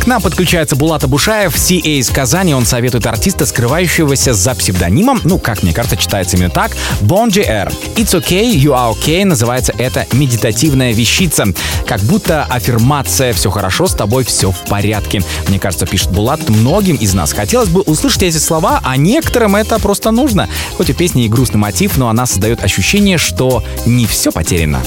К 0.00 0.06
нам 0.06 0.22
подключается 0.22 0.76
Булат 0.76 1.04
Абушаев, 1.04 1.54
CA 1.54 1.98
из 1.98 2.08
Казани. 2.08 2.54
Он 2.54 2.64
советует 2.64 3.06
артиста, 3.06 3.44
скрывающегося 3.44 4.32
за 4.32 4.54
псевдонимом, 4.54 5.20
ну, 5.24 5.38
как 5.38 5.62
мне 5.62 5.74
кажется, 5.74 5.96
читается 5.96 6.36
именно 6.36 6.50
так, 6.50 6.72
Bonji 7.02 7.44
R. 7.44 7.70
It's 7.96 8.18
okay, 8.18 8.50
you 8.50 8.72
are 8.72 8.94
okay, 8.94 9.24
называется 9.24 9.74
это 9.76 10.06
медитативная 10.12 10.92
вещица. 10.92 11.46
Как 11.86 12.00
будто 12.02 12.44
аффирмация 12.44 13.32
«все 13.34 13.50
хорошо, 13.50 13.88
с 13.88 13.94
тобой 13.94 14.24
все 14.24 14.52
в 14.52 14.60
порядке». 14.68 15.22
Мне 15.48 15.58
кажется, 15.58 15.86
пишет 15.86 16.10
Булат, 16.12 16.48
многим 16.48 16.96
из 16.96 17.12
нас 17.12 17.32
хотелось 17.32 17.68
бы 17.68 17.82
услышать 17.82 18.22
эти 18.22 18.38
слова, 18.38 18.80
а 18.82 18.96
некоторым 18.96 19.56
это 19.56 19.78
просто 19.80 20.12
нужно. 20.12 20.48
Хоть 20.76 20.90
у 20.90 20.94
песни 20.94 21.24
и 21.24 21.28
грустный 21.28 21.58
мотив, 21.58 21.98
но 21.98 22.08
она 22.08 22.24
создает 22.24 22.64
ощущение, 22.64 23.18
что 23.18 23.62
не 23.84 24.06
все 24.06 24.32
потеряно. 24.32 24.80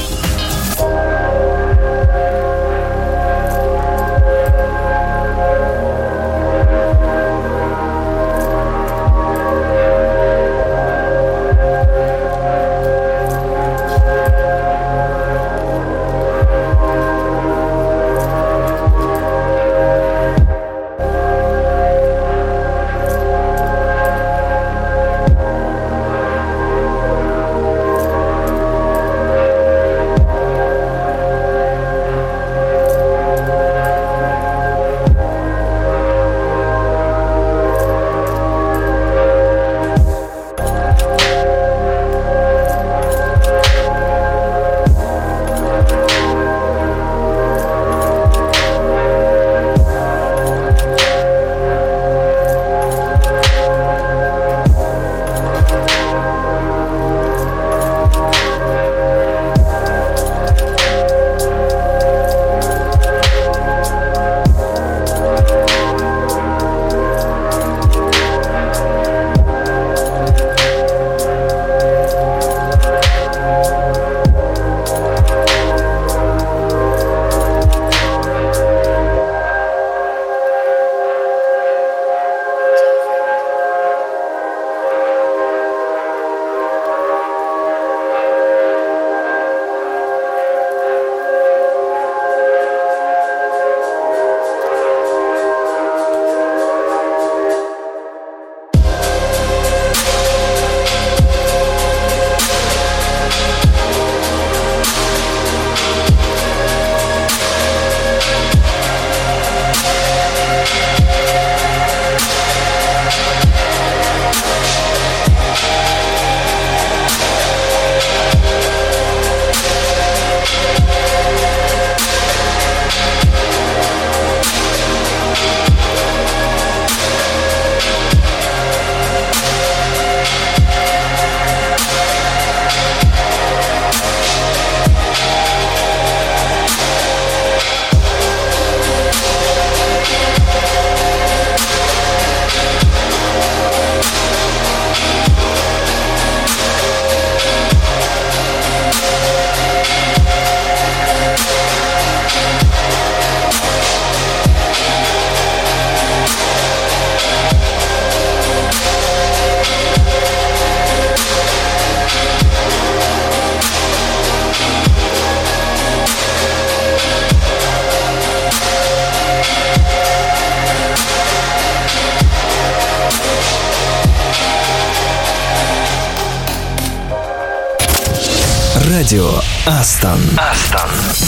Радио 179.13 179.39
Астон. 179.67 180.19
Астон. 180.39 181.22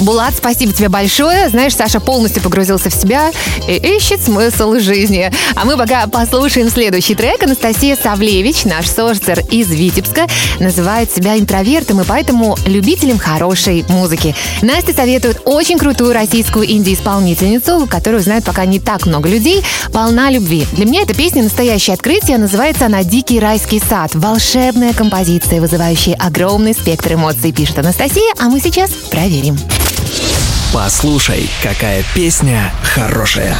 Булат, 0.00 0.34
спасибо 0.36 0.72
тебе 0.72 0.88
большое. 0.88 1.48
Знаешь, 1.48 1.74
Саша 1.74 1.98
полностью 1.98 2.42
погрузился 2.42 2.88
в 2.88 2.94
себя 2.94 3.32
и 3.66 3.74
ищет 3.74 4.22
смысл 4.22 4.78
жизни. 4.78 5.30
А 5.56 5.64
мы 5.64 5.76
пока 5.76 6.06
послушаем 6.06 6.70
следующий 6.70 7.14
трек. 7.14 7.42
Анастасия 7.42 7.96
Савлевич, 8.00 8.64
наш 8.64 8.86
сорсер 8.88 9.40
из 9.50 9.68
Витебска, 9.70 10.26
называет 10.60 11.12
себя 11.12 11.36
интровертом 11.36 12.00
и 12.00 12.04
поэтому 12.04 12.56
любителем 12.66 13.18
хорошей 13.18 13.84
музыки. 13.88 14.34
Настя 14.62 14.92
советует 14.92 15.42
очень 15.44 15.78
крутую 15.78 16.12
российскую 16.12 16.70
инди-исполнительницу, 16.70 17.86
которую 17.90 18.22
знает 18.22 18.44
пока 18.44 18.64
не 18.64 18.78
так 18.78 19.04
много 19.06 19.28
людей, 19.28 19.62
полна 19.92 20.30
любви. 20.30 20.66
Для 20.72 20.84
меня 20.84 21.02
эта 21.02 21.14
песня 21.14 21.42
настоящее 21.42 21.94
открытие. 21.94 22.38
Называется 22.38 22.86
она 22.86 23.02
«Дикий 23.02 23.40
райский 23.40 23.80
сад». 23.80 24.12
Волшебная 24.14 24.92
композиция, 24.92 25.60
вызывающая 25.60 26.14
огромный 26.14 26.74
спектр 26.74 27.14
эмоций, 27.14 27.52
пишет 27.52 27.78
Анастасия, 27.78 28.32
а 28.38 28.44
мы 28.44 28.60
сейчас 28.60 28.90
проверим. 29.10 29.58
Послушай, 30.72 31.50
какая 31.62 32.04
песня 32.14 32.72
хорошая. 32.82 33.56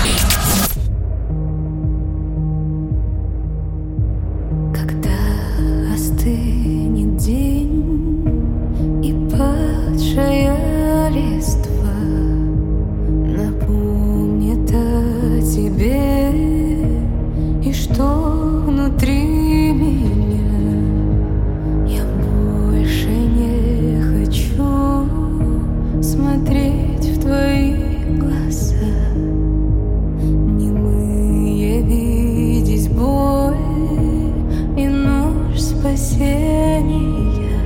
мгновение 36.48 37.60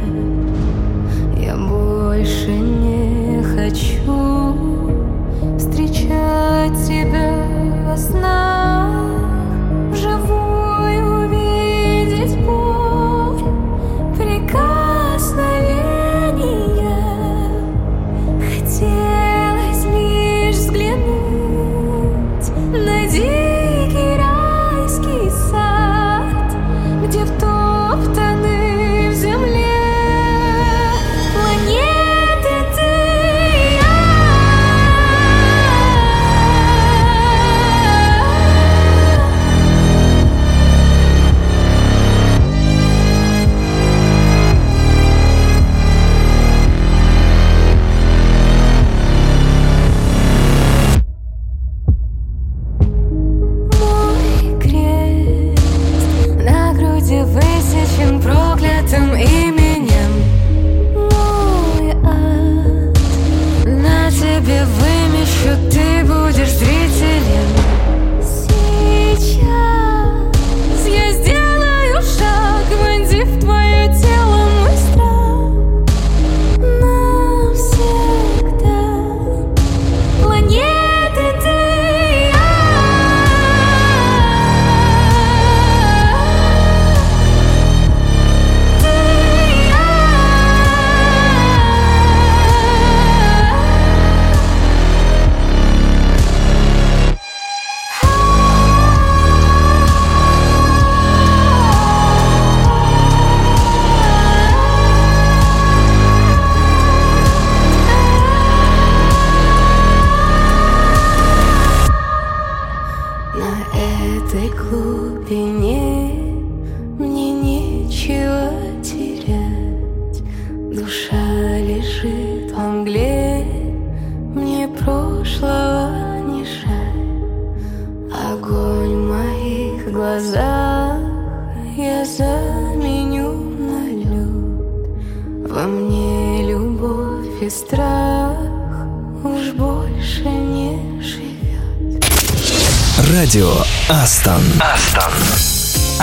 Я 1.41 1.57
больше 1.57 2.51
не 2.51 3.43
хочу 3.43 4.32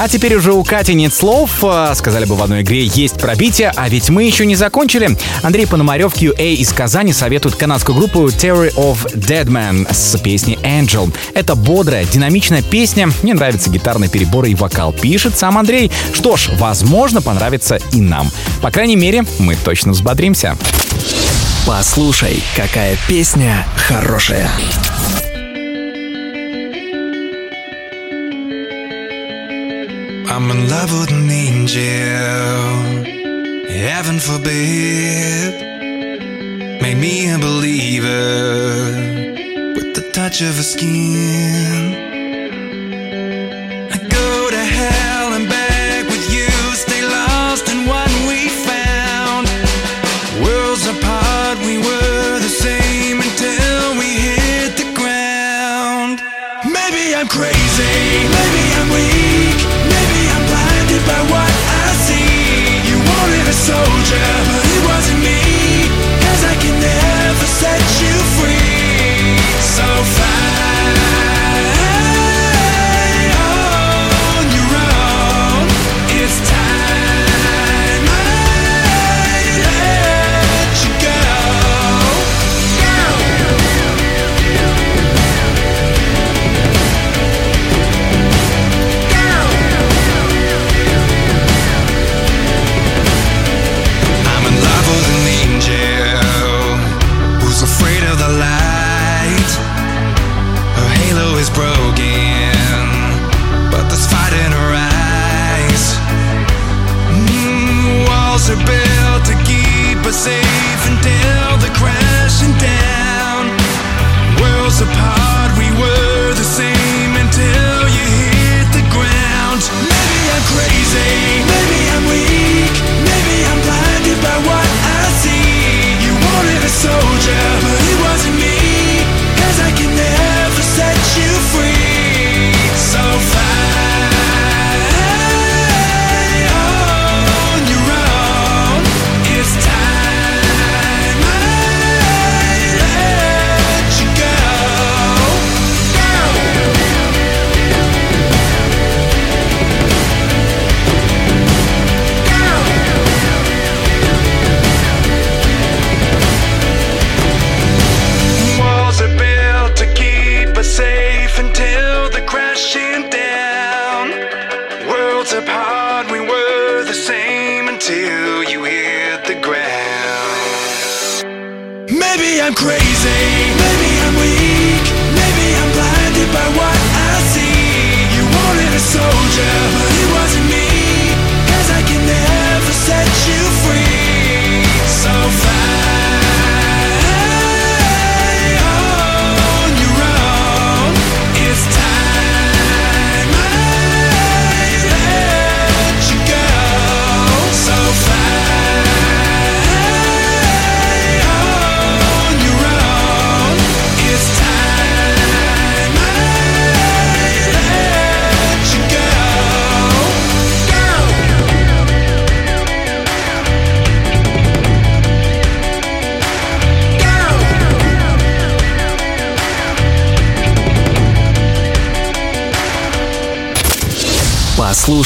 А 0.02 0.08
теперь 0.08 0.34
уже 0.36 0.54
у 0.54 0.64
Кати 0.64 0.93
нет 0.93 1.14
слов. 1.14 1.62
Э, 1.62 1.91
сказали 1.93 2.24
бы 2.24 2.36
в 2.36 2.41
одной 2.41 2.62
игре 2.62 2.86
есть 2.86 3.20
пробитие, 3.20 3.74
а 3.76 3.89
ведь 3.89 4.10
мы 4.10 4.24
еще 4.24 4.45
не 4.45 4.56
закончили. 4.56 5.18
Андрей 5.43 5.68
Пономарев 5.68 6.16
QA 6.16 6.54
из 6.54 6.72
Казани 6.72 7.12
советует 7.12 7.56
канадскую 7.56 7.97
группу 7.97 8.26
Terry 8.28 8.74
of 8.76 9.14
Deadman 9.14 9.93
с 9.93 10.18
песней 10.20 10.58
Angel. 10.64 11.14
Это 11.34 11.56
бодрая, 11.56 12.06
динамичная 12.06 12.62
песня. 12.62 13.10
Мне 13.24 13.34
нравятся 13.34 13.70
гитарные 13.70 14.10
переборы 14.10 14.52
и 14.52 14.56
вокал. 14.56 14.93
Пишет 14.93 15.38
сам 15.38 15.58
Андрей. 15.58 15.91
Что 16.14 16.38
ж, 16.38 16.50
возможно, 16.58 17.22
понравится 17.22 17.78
и 17.91 18.00
нам. 18.00 18.32
По 18.62 18.72
крайней 18.72 18.95
мере, 18.95 19.26
мы 19.38 19.58
точно 19.58 19.91
взбодримся. 19.91 20.58
Послушай, 21.68 22.41
какая 22.56 22.97
песня 23.10 23.68
хорошая. 23.76 24.50
I'm 30.42 30.50
in 30.52 30.70
love 30.70 30.90
with 30.98 31.12
an 31.12 31.30
angel. 31.30 31.76
Heaven 33.68 34.20
forbid. 34.20 35.52
made 36.82 36.98
me 36.98 37.30
a 37.30 37.38
believer 37.38 38.16
with 39.76 39.94
the 39.96 40.10
touch 40.14 40.42
of 40.42 40.56
her 40.56 40.64
skin. 40.64 42.09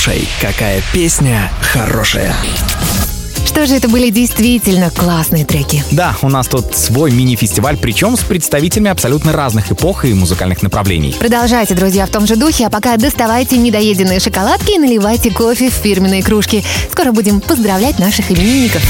Послушай, 0.05 0.27
какая 0.41 0.83
песня 0.91 1.49
хорошая. 1.61 2.35
Что 3.45 3.65
же 3.65 3.75
это 3.75 3.87
были 3.87 4.09
действительно 4.09 4.89
классные 4.89 5.45
треки. 5.45 5.81
Да, 5.91 6.13
у 6.21 6.27
нас 6.27 6.49
тут 6.49 6.75
свой 6.75 7.09
мини-фестиваль, 7.09 7.77
причем 7.77 8.17
с 8.17 8.19
представителями 8.19 8.89
абсолютно 8.89 9.31
разных 9.31 9.71
эпох 9.71 10.03
и 10.03 10.13
музыкальных 10.13 10.61
направлений. 10.61 11.15
Продолжайте, 11.17 11.73
друзья, 11.73 12.05
в 12.05 12.09
том 12.09 12.27
же 12.27 12.35
духе, 12.35 12.65
а 12.65 12.69
пока 12.69 12.97
доставайте 12.97 13.55
недоеденные 13.55 14.19
шоколадки 14.19 14.75
и 14.75 14.77
наливайте 14.77 15.31
кофе 15.31 15.69
в 15.69 15.73
фирменные 15.73 16.21
кружки. 16.21 16.65
Скоро 16.91 17.13
будем 17.13 17.39
поздравлять 17.39 17.97
наших 17.97 18.29
именинников. 18.29 18.81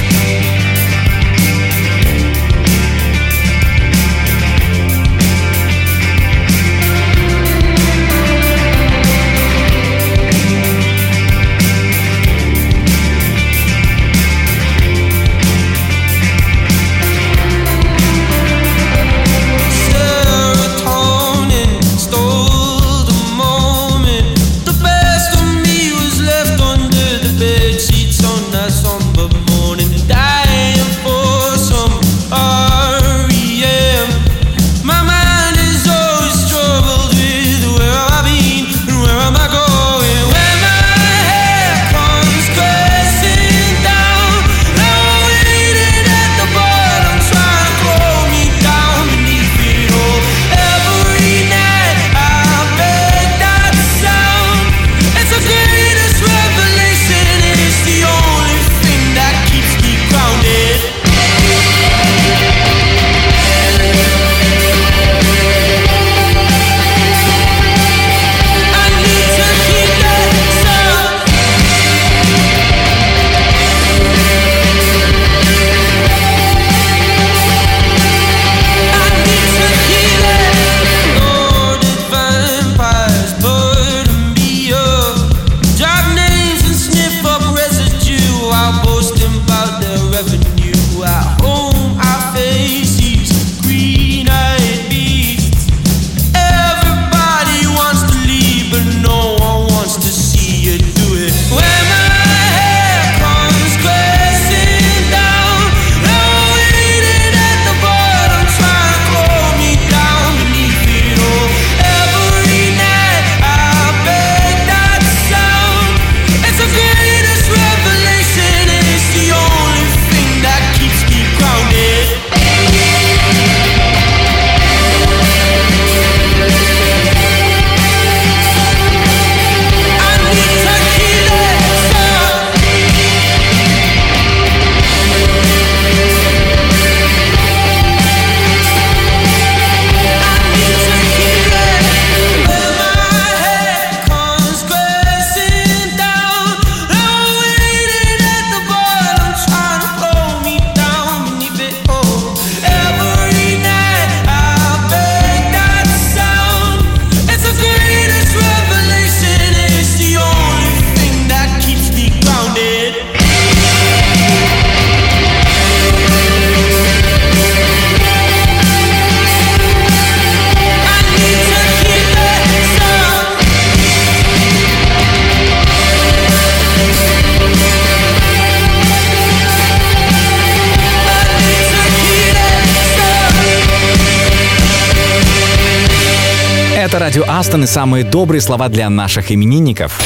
Астон 187.43 187.65
и 187.65 187.67
самые 187.67 188.05
добрые 188.05 188.39
слова 188.39 188.69
для 188.69 188.89
наших 188.89 189.29
именинников. 189.29 189.99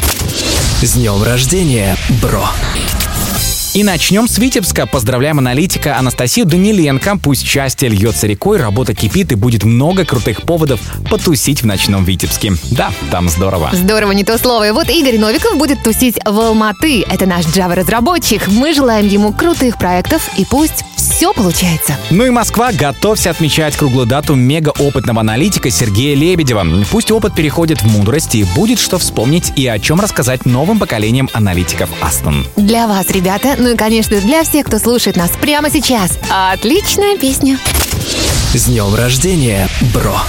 С 0.82 0.94
днем 0.94 1.22
рождения, 1.22 1.96
бро! 2.20 2.44
И 3.76 3.84
начнем 3.84 4.28
с 4.28 4.40
Витебска. 4.40 4.88
Поздравляем 4.88 5.38
аналитика 5.38 6.00
Анастасию 6.00 6.48
Даниленко. 6.48 7.20
Пусть 7.22 7.46
счастье 7.46 7.90
льется 7.90 8.26
рекой, 8.26 8.58
работа 8.58 8.96
кипит 8.96 9.34
и 9.34 9.36
будет 9.36 9.64
много 9.64 10.04
крутых 10.04 10.42
поводов 10.42 10.80
потусить 11.12 11.62
в 11.62 11.68
ночном 11.68 12.06
Витебске. 12.06 12.54
Да, 12.72 12.90
там 13.12 13.30
здорово. 13.30 13.70
Здорово, 13.72 14.14
не 14.14 14.24
то 14.24 14.40
слово. 14.40 14.70
И 14.70 14.72
вот 14.72 14.90
Игорь 14.90 15.20
Новиков 15.20 15.60
будет 15.60 15.84
тусить 15.84 16.16
в 16.26 16.40
Алматы. 16.40 17.06
Это 17.08 17.28
наш 17.28 17.46
Java-разработчик. 17.46 18.48
Мы 18.48 18.74
желаем 18.74 19.08
ему 19.08 19.32
крутых 19.32 19.78
проектов 19.78 20.28
и 20.40 20.46
пусть 20.50 20.84
все 21.18 21.34
получается. 21.34 21.98
Ну 22.12 22.28
и 22.28 22.30
Москва, 22.30 22.72
готовься 22.72 23.32
отмечать 23.32 23.76
круглую 23.76 24.06
дату 24.06 24.36
мега-опытного 24.36 25.22
аналитика 25.22 25.72
Сергея 25.72 26.16
Лебедева. 26.16 26.64
Пусть 26.92 27.10
опыт 27.10 27.34
переходит 27.34 27.82
в 27.82 27.88
мудрость 27.88 28.36
и 28.36 28.44
будет 28.44 28.78
что 28.78 29.00
вспомнить 29.00 29.52
и 29.56 29.66
о 29.66 29.80
чем 29.80 30.00
рассказать 30.00 30.46
новым 30.46 30.78
поколениям 30.78 31.28
аналитиков 31.34 31.90
Астон. 32.02 32.46
Для 32.56 32.86
вас, 32.86 33.10
ребята, 33.10 33.56
ну 33.58 33.74
и, 33.74 33.76
конечно, 33.76 34.22
для 34.22 34.44
всех, 34.44 34.68
кто 34.68 34.78
слушает 34.78 35.18
нас 35.18 35.32
прямо 35.42 35.72
сейчас. 35.72 36.20
Отличная 36.30 37.18
песня. 37.18 37.58
С 38.54 38.66
днем 38.66 38.94
рождения, 38.94 39.68
бро! 39.92 40.20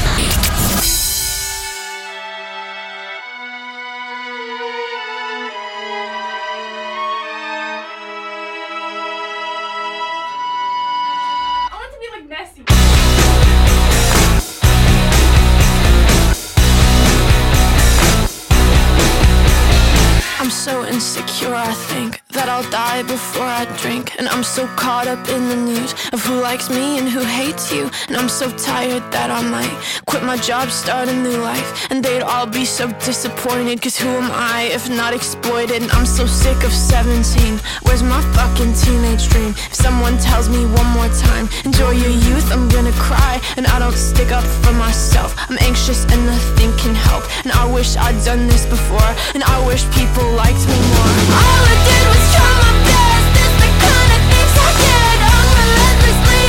I'm 20.49 20.53
so 20.53 20.87
insecure, 20.87 21.55
I 21.55 21.75
think 21.93 22.23
that 22.31 22.49
I'll 22.49 22.65
die 22.71 23.03
before 23.03 23.45
I 23.45 23.67
drink. 23.77 24.19
And 24.19 24.27
I'm 24.29 24.43
so 24.43 24.67
caught 24.77 25.07
up 25.07 25.29
in 25.29 25.49
the 25.49 25.57
news 25.57 25.93
of 26.13 26.25
who 26.25 26.41
likes 26.41 26.71
me 26.71 26.99
and 26.99 27.07
who 27.07 27.21
hates 27.21 27.71
you. 27.71 27.91
And 28.09 28.17
I'm 28.17 28.31
so 28.31 28.49
tired 28.57 29.05
that 29.13 29.31
I 29.31 29.43
might 29.43 29.77
quit 30.07 30.23
my 30.23 30.39
job, 30.39 30.71
start 30.71 31.09
a 31.09 31.13
new 31.13 31.37
life. 31.37 31.91
And 31.91 32.03
they'd 32.03 32.23
all 32.23 32.47
be 32.47 32.65
so 32.65 32.89
disappointed, 33.05 33.83
cause 33.83 33.99
who 33.99 34.09
am 34.09 34.31
I 34.33 34.71
if 34.73 34.89
not 34.89 35.13
exploited? 35.13 35.83
And 35.83 35.93
I'm 35.93 36.07
so 36.07 36.25
sick 36.25 36.65
of 36.65 36.73
17. 36.73 37.61
Where's 37.83 38.03
my 38.03 38.23
fucking 38.33 38.73
teenage 38.73 39.29
dream? 39.29 39.51
If 39.69 39.75
someone 39.75 40.17
tells 40.17 40.49
me 40.49 40.65
one 40.65 40.91
more 40.97 41.13
time, 41.29 41.51
enjoy 41.67 41.93
your 41.93 42.15
youth, 42.29 42.49
I'm 42.53 42.71
gonna 42.71 42.97
cry, 42.97 43.39
and 43.59 43.67
I 43.67 43.79
don't 43.79 44.01
stick 44.11 44.33
up 44.33 44.45
for 44.65 44.73
myself. 44.73 45.37
I'm 45.51 45.59
anxious 45.61 46.05
and 46.09 46.25
nothing 46.25 46.73
can 46.79 46.95
help. 46.95 47.25
And 47.45 47.53
I 47.53 47.71
wish 47.71 47.97
I'd 47.97 48.17
done 48.25 48.47
this 48.47 48.65
before, 48.65 49.11
and 49.35 49.45
I 49.45 49.57
wish 49.67 49.85
people 49.93 50.38
liked 50.39 50.65
me 50.71 50.79
more. 50.95 51.15
All 51.35 51.63
I 51.67 51.77
did 51.83 52.05
was 52.15 52.25
try 52.31 52.47
my 52.63 52.73
best. 52.87 53.29
It's 53.43 53.57
the 53.59 53.71
kind 53.83 54.11
of 54.15 54.23
things 54.31 54.55
I. 54.55 55.19
I'm 55.35 55.49
relentlessly. 55.59 56.43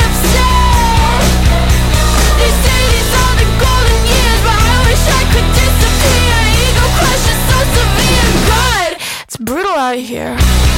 They 2.37 2.51
say 2.63 2.79
these 2.93 3.11
are 3.21 3.35
the 3.41 3.49
golden 3.57 4.01
years, 4.13 4.39
but 4.45 4.61
I 4.61 4.77
wish 4.85 5.03
I 5.09 5.23
could 5.33 5.49
disappear. 5.57 6.37
Ego 6.69 6.85
so 7.49 7.57
severe. 7.77 8.29
God, 8.53 8.91
it's 9.25 9.37
brutal 9.37 9.73
out 9.73 9.97
here. 9.97 10.68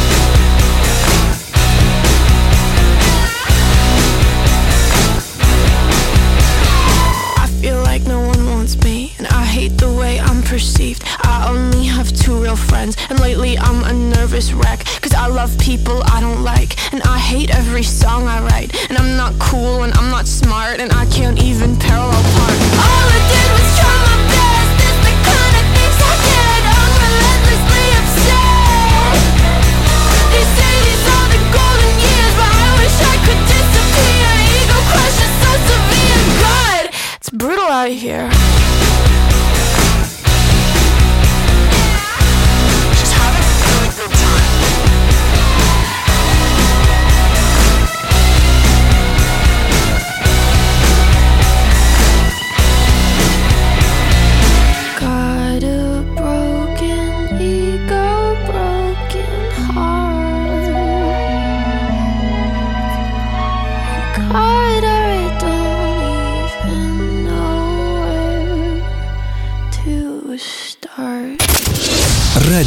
Friends, 12.61 12.95
and 13.09 13.19
lately 13.19 13.57
I'm 13.57 13.83
a 13.83 13.93
nervous 13.93 14.53
wreck. 14.53 14.85
Cause 15.01 15.13
I 15.13 15.27
love 15.27 15.57
people 15.57 16.01
I 16.05 16.21
don't 16.21 16.43
like, 16.43 16.77
and 16.93 17.01
I 17.03 17.17
hate 17.17 17.49
every 17.55 17.83
song 17.83 18.27
I 18.27 18.41
write. 18.43 18.69
And 18.89 18.97
I'm 18.97 19.17
not 19.17 19.33
cool, 19.39 19.83
and 19.83 19.93
I'm 19.93 20.09
not 20.09 20.27
smart, 20.27 20.79
and 20.79 20.91
I 20.91 21.05
can't 21.07 21.41
even 21.41 21.75
parallel 21.77 22.23
park. 22.37 22.57
All 22.85 23.07
I 23.17 23.19
did 23.31 23.47
was 23.55 23.67
try 23.79 23.95
my 24.09 24.17
best. 24.33 24.71
It's 24.87 24.99
the 25.07 25.13
kind 25.29 25.53
of 25.59 25.65
things 25.75 25.97
I 25.99 26.13
get. 26.29 26.61
I'm. 26.65 26.91
They 30.31 30.47
say 30.57 30.73
these 30.87 31.05
are 31.11 31.27
the 31.27 31.41
golden 31.51 31.93
years, 31.99 32.33
but 32.39 32.47
I 32.47 32.69
wish 32.79 32.97
I 33.03 33.15
could 33.25 33.41
disappear. 33.51 34.29
Ego 34.57 34.79
crush 34.91 35.17
is 35.19 35.33
so 35.43 35.51
severe. 35.67 36.21
God, 36.39 36.83
it's 37.17 37.29
brutal 37.29 37.67
out 37.67 37.89
here. 37.91 38.29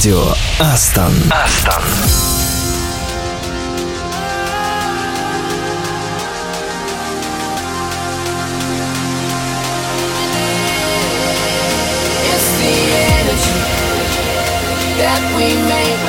Радио 0.05 0.35
Астон. 0.61 1.15
Астон. 1.31 1.83
It's 12.29 12.49
the 12.61 12.77
energy 13.17 13.61
that 15.01 15.23
we 15.39 15.57
make. 15.73 16.05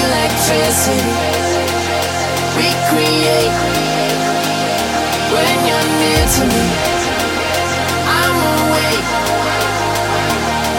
Electricity 0.00 1.12
we 2.56 2.68
create. 2.88 3.52
When 5.28 5.56
you're 5.68 5.90
near 6.00 6.24
to 6.24 6.44
me, 6.46 6.97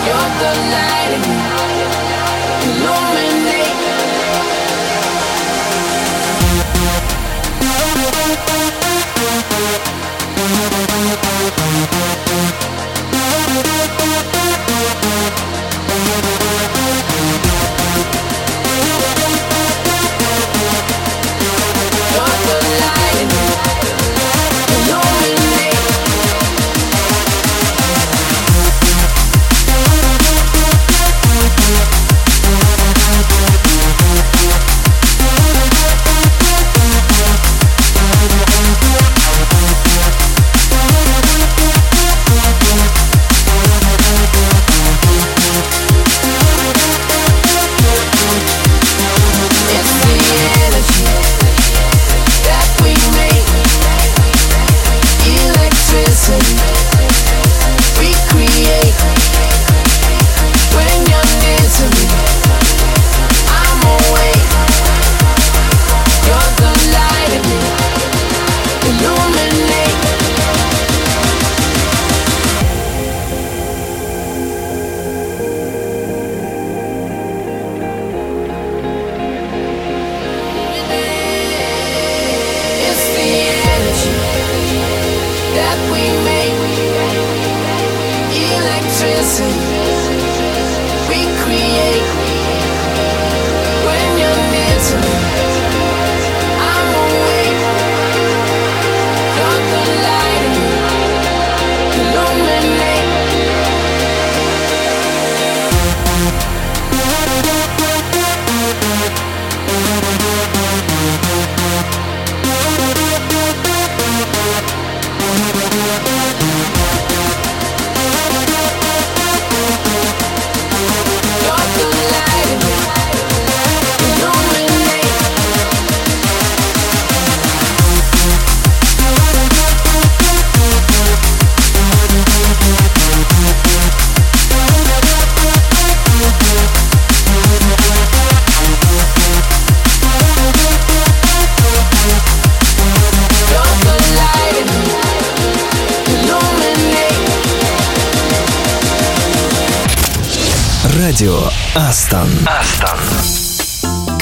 You're 0.05 0.31
the 0.41 0.51
light 0.71 1.11
in 1.15 1.21
me. 1.29 3.08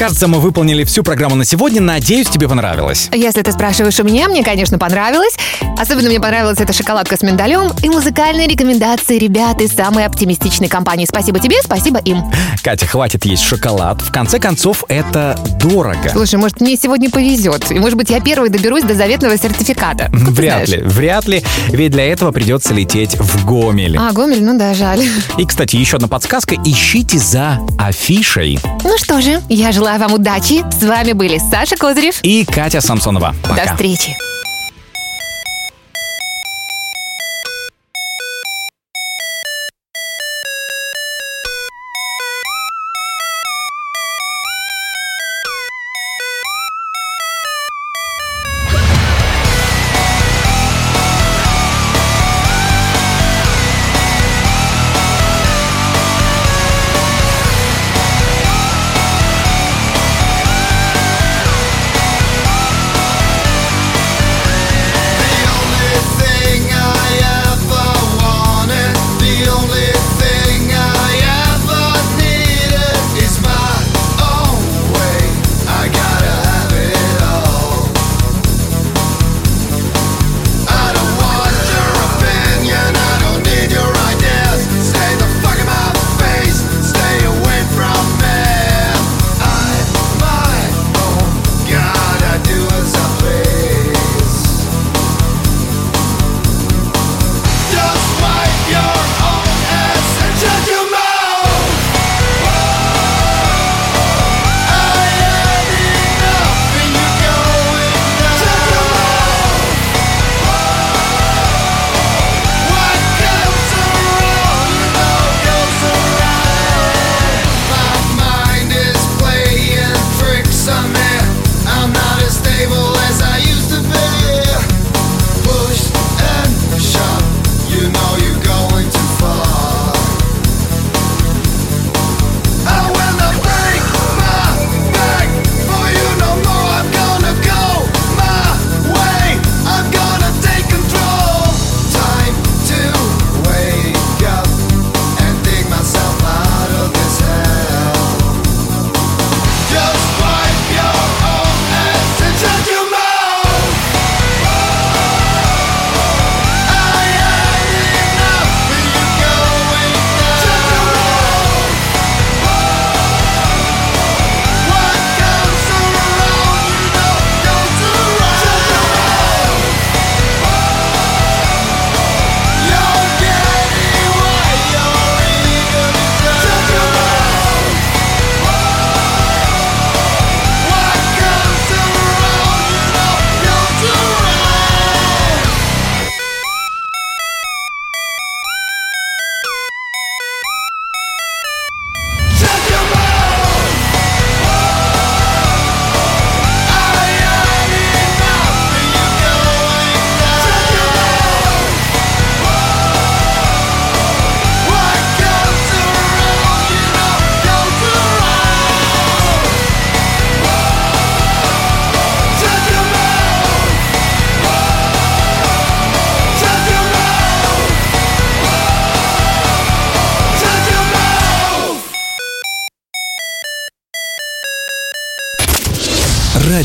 Кажется, 0.07 0.29
мы 0.29 0.39
выполнили 0.39 0.85
всю 0.85 1.03
программу 1.03 1.35
на 1.35 1.43
сегодня. 1.43 1.81
Надеюсь, 1.81 2.29
тебе 2.29 2.47
понравилось. 2.47 3.09
Если 3.13 3.41
ты 3.41 3.51
спрашиваешь 3.51 3.99
у 3.99 4.05
меня, 4.05 4.29
мне, 4.29 4.41
конечно, 4.41 4.79
понравилось. 4.79 5.35
Особенно 5.77 6.09
мне 6.09 6.19
понравилась 6.19 6.59
эта 6.59 6.73
шоколадка 6.73 7.17
с 7.17 7.21
миндалем 7.21 7.71
и 7.83 7.89
музыкальные 7.89 8.47
рекомендации 8.47 9.17
ребят 9.17 9.61
из 9.61 9.73
самой 9.73 10.05
оптимистичной 10.05 10.67
компании. 10.67 11.05
Спасибо 11.05 11.39
тебе, 11.39 11.57
спасибо 11.63 11.99
им. 11.99 12.23
Катя, 12.63 12.87
хватит 12.87 13.25
есть 13.25 13.43
шоколад. 13.43 14.01
В 14.01 14.11
конце 14.11 14.39
концов, 14.39 14.83
это 14.87 15.39
дорого. 15.59 16.09
Слушай, 16.11 16.35
может, 16.35 16.61
мне 16.61 16.75
сегодня 16.75 17.09
повезет. 17.09 17.71
И, 17.71 17.79
может 17.79 17.97
быть, 17.97 18.09
я 18.09 18.19
первой 18.19 18.49
доберусь 18.49 18.83
до 18.83 18.95
заветного 18.95 19.37
сертификата. 19.37 20.05
Как 20.05 20.11
Вряд 20.11 20.67
ли, 20.67 20.81
вряд 20.83 21.27
ли, 21.27 21.43
ведь 21.69 21.91
для 21.91 22.05
этого 22.11 22.31
придется 22.31 22.73
лететь 22.73 23.15
в 23.15 23.45
Гомель. 23.45 23.97
А, 23.97 24.11
Гомель, 24.11 24.43
ну 24.43 24.57
да, 24.57 24.73
жаль. 24.73 25.03
И, 25.37 25.45
кстати, 25.45 25.75
еще 25.75 25.97
одна 25.97 26.07
подсказка. 26.07 26.55
Ищите 26.65 27.19
за 27.19 27.59
афишей. 27.77 28.59
Ну 28.83 28.97
что 28.97 29.21
же, 29.21 29.41
я 29.49 29.71
желаю 29.71 29.99
вам 29.99 30.13
удачи. 30.13 30.63
С 30.71 30.83
вами 30.83 31.13
были 31.13 31.39
Саша 31.51 31.75
Козырев. 31.75 32.19
И 32.23 32.45
Катя 32.45 32.81
Самсонова. 32.81 33.35
Пока. 33.43 33.65
До 33.65 33.71
встречи. 33.71 34.26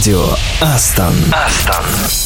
Радио 0.02 0.34
Астон. 0.60 1.14
Астон. 1.32 2.21